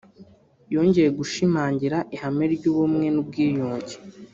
[0.73, 3.95] yongeye gushimangira ihame ry’ubumwe n’ubwiyunge